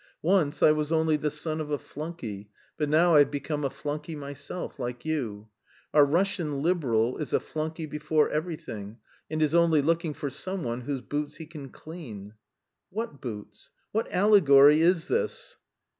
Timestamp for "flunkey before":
7.39-8.27